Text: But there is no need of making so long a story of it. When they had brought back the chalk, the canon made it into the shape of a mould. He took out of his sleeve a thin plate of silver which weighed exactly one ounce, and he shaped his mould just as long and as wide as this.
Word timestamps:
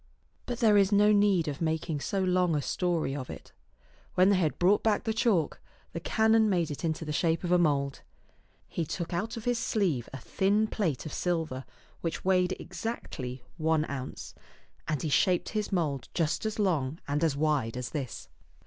But 0.47 0.61
there 0.61 0.77
is 0.77 0.91
no 0.91 1.11
need 1.11 1.47
of 1.47 1.61
making 1.61 1.99
so 1.99 2.23
long 2.23 2.55
a 2.55 2.61
story 2.63 3.15
of 3.15 3.29
it. 3.29 3.51
When 4.15 4.29
they 4.29 4.35
had 4.37 4.57
brought 4.57 4.81
back 4.81 5.03
the 5.03 5.13
chalk, 5.13 5.61
the 5.93 5.99
canon 5.99 6.49
made 6.49 6.71
it 6.71 6.83
into 6.83 7.05
the 7.05 7.13
shape 7.13 7.43
of 7.43 7.51
a 7.51 7.59
mould. 7.59 8.01
He 8.67 8.83
took 8.83 9.13
out 9.13 9.37
of 9.37 9.45
his 9.45 9.59
sleeve 9.59 10.09
a 10.11 10.17
thin 10.17 10.65
plate 10.65 11.05
of 11.05 11.13
silver 11.13 11.65
which 12.01 12.25
weighed 12.25 12.55
exactly 12.59 13.43
one 13.57 13.87
ounce, 13.91 14.33
and 14.87 15.03
he 15.03 15.09
shaped 15.09 15.49
his 15.49 15.71
mould 15.71 16.09
just 16.15 16.47
as 16.47 16.57
long 16.57 16.99
and 17.07 17.23
as 17.23 17.37
wide 17.37 17.77
as 17.77 17.91
this. 17.91 18.27